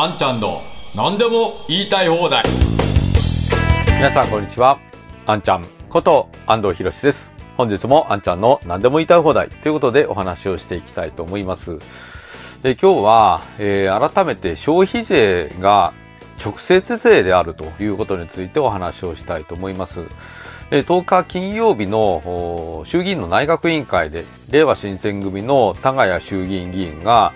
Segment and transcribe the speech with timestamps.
[0.00, 0.60] あんちゃんの
[0.94, 2.44] 何でも言いたい放題。
[3.96, 4.78] 皆さんこんにちは。
[5.26, 7.32] あんちゃんこと安藤博です。
[7.56, 9.48] 本日もあんちゃんの何でも言いたい放題。
[9.48, 11.80] ということでお話をしていきたいと思います。
[12.62, 15.92] え今日は、えー、改めて消費税が
[16.42, 20.00] 直接税であるということについてお話をしたいと思います。
[20.70, 27.32] 10日金曜日の衆議院の内閣委員会で令和新選組の田谷衆議院議員が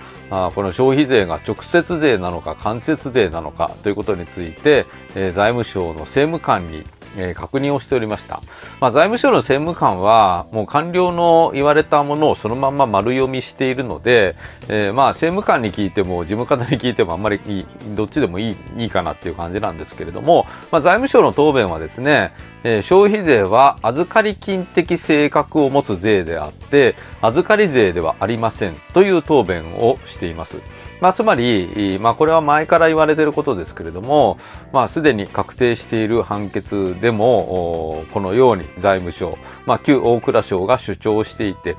[0.54, 6.84] この消費税が直接税なのか間接税なのかということについて財務省の政務官に
[7.16, 8.40] えー、確認をしておりました。
[8.80, 14.34] まあ、財務省の政務官は、もう官僚の言われたものをそのまま丸読みしているので、
[14.68, 22.32] えー、まあ、政務官に聞いても、事務方に聞いてもあんまり、どっちでもいい、いいかなっていう感じなんですけれども、まあ、財務省の答弁はですね、
[22.64, 30.58] えー、消費税は預かり金的性格を持つ税であって、預かり税ではありませんという答弁をしています。
[31.00, 34.38] まあ、つまり、まあ、これは前から言われていることですけれども、
[34.72, 41.76] まあ、すでに確定している判決でも、このように財務省、まあ、旧大蔵省が主張していて、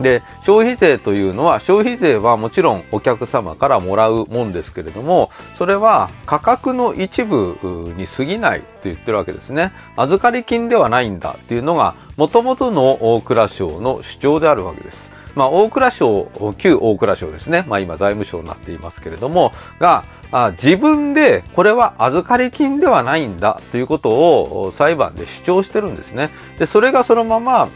[0.00, 7.56] で消費税というのは消費税はもちろんお客様からもらうもんですけれどもそれは価格の一部
[7.96, 17.64] に過ぎないと言ってるわけですね預かり金ではないんだっていうのがもともとの大蔵省の主張であるわけですまあ、大蔵省、旧大蔵省ですね。
[17.68, 26.30] まあ、今財務省になっていますけれども、が、あ自分でこれは預かり金ではないんだということを裁判で主張してるんですね。
[26.58, 27.68] で、それがそのまま、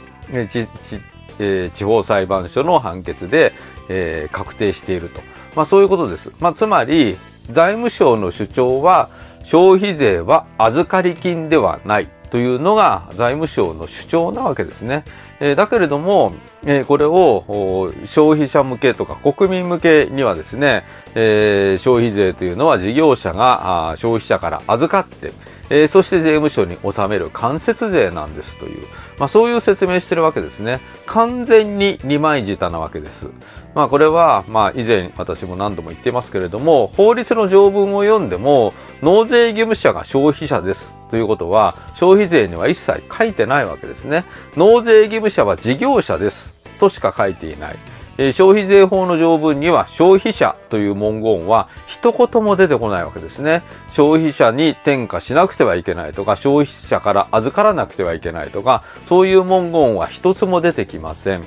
[1.41, 3.53] えー、地方裁判所の判決で、
[3.89, 5.21] えー、確定していると。
[5.57, 6.31] まあ、そういうことです。
[6.39, 7.17] まあ、つまり、
[7.51, 9.09] 財務省の主張は、
[9.45, 15.05] 消費税は預かり金ではないというのが財務省の主張なわけですね。
[15.41, 25.33] えー、だけれども、えー、これを消費者向けとか国民向けにはですね、えー、消費税というのは事業者が消費者から預かって、
[25.71, 28.83] えー、そして税務署に納める間接税なんですという、
[29.19, 30.81] まあ、そういう説明してるわけですね。
[31.07, 33.29] 完全に二枚舌なわけです。
[33.75, 44.25] まあ、これは、ま、以前私も何度も言ってますけれども、法律の条文を読んでも、納税義務者が消費者ですということは、消費税には一切書いてないわけですね。
[44.57, 47.79] 納税義務者は事業者ですとしか書いていない。
[48.23, 53.63] え消費税法の条文には消費者という文言は一言も出てこないわけですね。
[53.93, 61.43] 消費者に転嫁しなくてはいけないとか、消費者から預からなくてはいけないとか、そういう文言は一つも出てきません。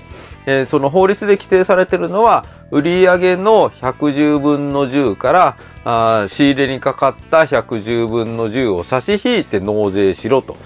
[0.48, 10.58] えー、その法律で規定されているのは、売上の110分の10からあ仕入れにかかった110分の10を差し引いて納税しろと。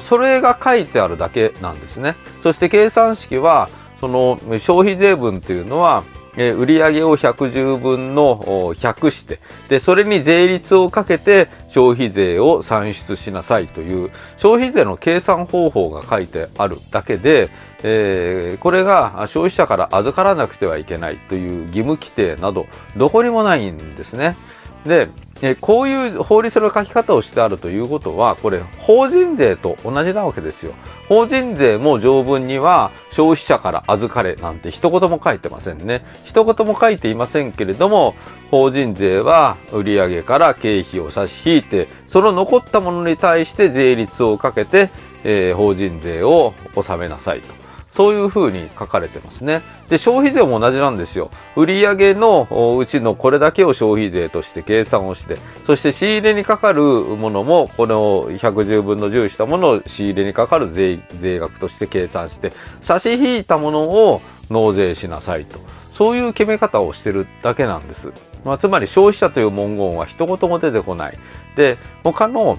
[0.00, 2.16] それが書いてあるだけなんですね。
[2.42, 3.68] そして計算式は、
[4.02, 6.02] その消費税分というのは、
[6.36, 8.40] え売上を110分の
[8.74, 17.48] 100して、で、それに税率をかけて消費税を算出しなさいという消費税の計算方法が書いてあるだけで、
[17.84, 24.36] えー、これが消費者から預からなくてはいけないという義務規定などどこにもないんですね。
[24.84, 25.08] で、
[25.42, 30.72] えこういう法律の書き方をしてあるということは、これ、法人税と同じなわけですよ。
[31.08, 36.04] 法人税も条文には、消費者から預かれなんて一言も書いてませんね。
[36.24, 38.14] 一言も書いていませんけれども、
[38.52, 44.90] 法人税は売上から経費を差し引いて、その残ったものに対して税率をかけて、
[45.24, 47.61] えー、法人税を納めなさいと。
[47.94, 49.60] そういうふうに書かれてますね。
[49.88, 51.30] で、消費税も同じなんですよ。
[51.56, 55.36] 売上のうちのこれだけを消費税として計算をして、
[55.66, 65.58] そして仕入れにかかるものも、この110分の10したものを仕入れにかかる税税額として計算して、差し引いたものを納税しなさいと。
[65.92, 68.10] そういう決め方をしてるだけなんです。
[68.44, 71.18] まあ、つまり消費者という文言は一言も出てこない。
[71.54, 72.58] で、他の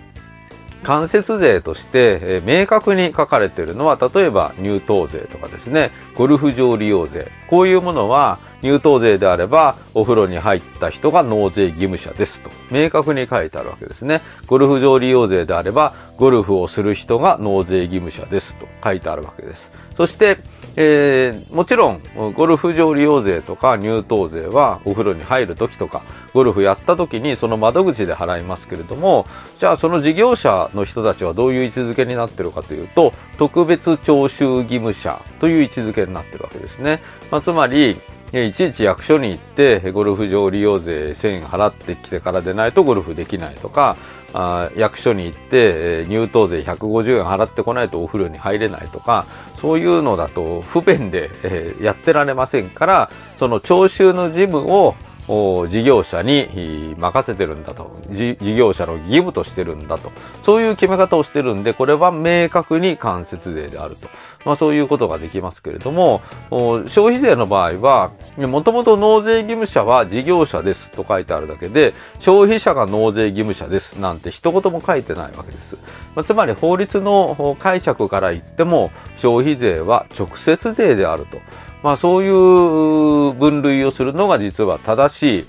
[0.84, 7.32] 間接税として、え、明確に書かれているのは、例えば入湯税とかですね、ゴルフ場利用税。
[7.48, 12.50] こういうものは、入湯税であれば、お風呂に入った人が納税義務者ですと。
[12.72, 14.22] 明確に書いてあるわけですね。
[14.48, 19.72] ゴルフ場利用税であれば、ゴルフをする人が納税義務者ですと書いてあるわけです。
[19.96, 20.38] そして、
[20.76, 22.02] えー、もちろん、
[22.34, 26.02] ゴルフ場利用税とか入湯税はお風呂に入るときとか、
[26.34, 29.28] ゴルフやったときにその窓口で払いますけれども、
[29.60, 37.04] じゃあその事業者の人たちはどういう位置づけになってるかというと、特別徴収義務者という位置づけになってるわけですね。
[37.30, 37.98] まあ、つまり、
[38.42, 43.96] いちいち役所に行ってゴルフ場利用税1000円払ってきてからでないとゴルフできないとか
[44.34, 49.28] あ役所に行って入湯税150円払ってこないとお風呂に入れないとか
[49.62, 54.96] そういうのだと不便で、え、やってられませんからその徴収の事務を
[55.28, 57.98] 事業者に任せてるんだと。
[58.12, 60.12] 事業者の義務としてるんだと。
[60.44, 64.08] そういう決め方をしてるんでこれは明確に間接税であると、
[64.46, 75.78] まあ、そういうことができますけれども消費税の場合はもともと納税義務者は事業者ですと書いてあるだけで消費者が納税義務者ですなんて一言も書いてないわけです、
[76.16, 81.40] まあ、つまり法律の解釈から言っても消費税は直接税であると。
[81.84, 85.46] まあ、そういう分類をするのが実は正しい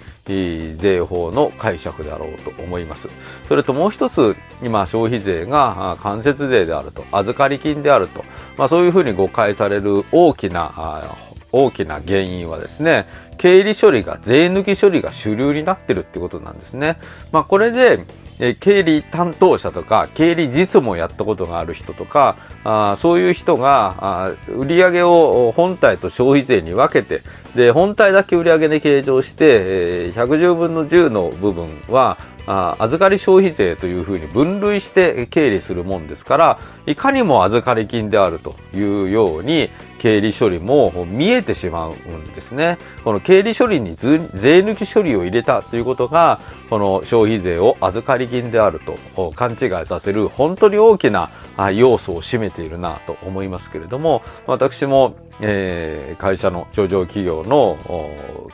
[0.76, 3.08] 税法の解釈であろうと思います。
[3.46, 8.24] それともう一つ、今消費税が間接税であると、預かり金であると、
[8.56, 11.04] まあ、そういうふうに誤解される大きな、
[11.52, 13.06] 大きな原因はですね、
[13.36, 16.98] 経理処理が、税抜き処理が主流になってるってことなんですね。
[17.30, 18.04] まあ、これで、
[18.40, 27.22] え経理担当者とか経理実務をやったことがある人とかあそういう人があ売上を本体と消費税に分けて
[27.54, 39.70] で本体だけ売上で計上して、えー、110分の10の部分はあ預かり消費税というふうに分類して経理するもんですからいかにも預かり金であるというように
[40.04, 42.76] 経理処理も見えてしまうんですね。
[43.04, 48.80] この経理処理に税抜き処理を入れたということが、この消費税を預かり金である
[49.14, 51.30] と勘違いさせる本当に大きな
[51.72, 57.78] 要素を占めているなと思いますけれども、私も、えー、会社の上場企業の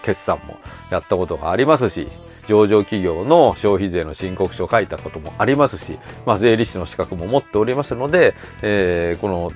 [0.02, 0.56] 決算も
[0.92, 2.06] やったことがありますし、
[2.50, 9.52] 上場企業の消費税の申告書を書いたこともありますし、まあ、税理士の資格も持っておりますので、えー、この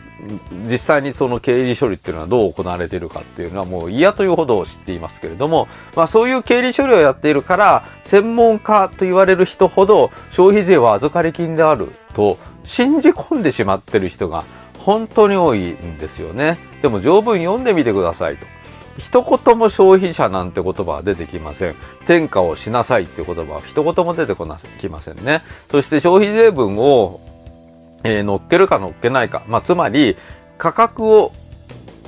[0.63, 14.45] 実際にその経理処理っていうのはどう行われているかっていうのはもう嫌というほど知っていますけれども、まあ、そういう経理処理をやっているから専門家と言われる人ほど消費税は預かり金であると信じ込んでしまってる人が
[14.79, 16.59] 本当に多いんですよね。
[16.81, 18.47] でも条文読んでみてくださいと。
[18.99, 21.75] 一言も消費者なんて言葉は出てきません。
[22.03, 25.43] 転嫁をしなさいっていう言葉は一言も出てこなきませんね。
[25.71, 27.21] そして消費税分を、
[28.05, 29.43] えー、乗っけるか乗っけないか。
[29.47, 30.17] まあ、つまり
[30.59, 31.33] 価格を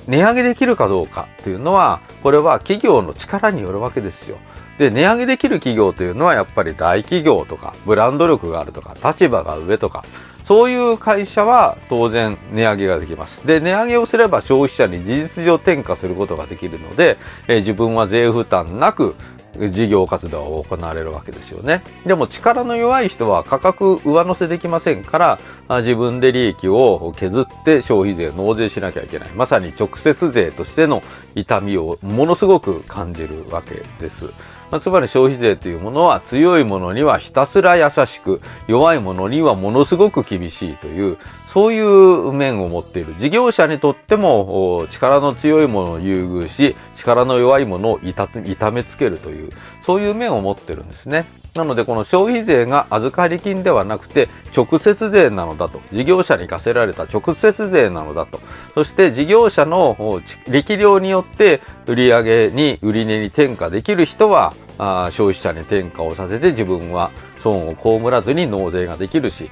[0.06, 4.38] 値上げできるかどうかっていうのは、これは企業の力によるわけですよ。
[4.78, 10.05] で、値上げできる企業というのはやっぱり大企業とか、ブランド力があるとか、立場が上とか、
[10.44, 13.46] そういう会社は当然値上げができます。
[13.46, 17.17] で、値上げをすれば消費者に事実上転嫁することができるので、
[17.49, 19.17] えー、自分は税負担なく
[19.58, 21.82] 事業活動が行われるわけですよね。
[22.05, 25.38] でも力の弱い人は価格上乗せできませんから、
[25.81, 29.31] 自分で利益を削って消費税納税しなきゃいけない。
[29.31, 31.02] まさに直接税としての
[31.34, 34.26] 痛みをものすごく感じるわけです。
[34.70, 41.18] まあ、つまり消費税というものは強いものにはひたすら優しく弱いものにはものすごく厳しいという
[41.52, 48.28] そういう面を持っている事業者にとっても力の強いものを優遇し力の弱いものを痛
[48.70, 49.50] めつけるという
[49.82, 51.24] そういう面を持ってるんですね。
[51.54, 58.40] なのでこの消費税が預かり金ではなくて直接税なのだと事業者に課せられた直接税なのだと
[58.74, 69.50] そして事業者の力量によって売上に売値に転嫁できる人はあ消費者に転嫁をさせて自分は損を被らずに納税ができるし、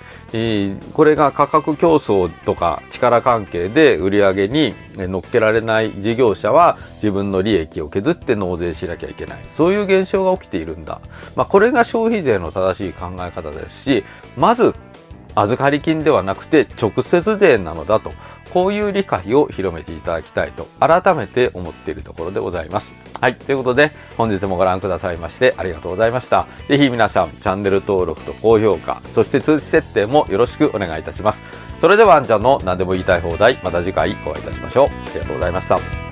[0.92, 9.38] これが価格競争とか力関係で売り上げに乗っけられない事業者は自分の利益を削って納税しなきゃいけない。
[9.56, 11.00] そういう現象が起きているんだ。
[11.36, 14.05] まあ、これが消費税の正しい考え方ですし、
[14.36, 14.74] まず
[15.34, 18.12] 預かり金ではなくて直接税なのだと。
[18.55, 22.94] こういう理解を広めていただきたいと改めて思っているところでございます。
[23.20, 23.34] はい。
[23.34, 26.46] ということで、本日もご覧くださいましてありがとうございました。
[26.69, 31.43] ぜひ皆さん、チャンネル登録と高評価、そして通知設定もよろしくお願いいたします。
[31.81, 34.86] それでは、あんちゃんの何でも言いたい放題、また次回お会いいたしましょう。
[34.86, 36.04] ありがとうございました。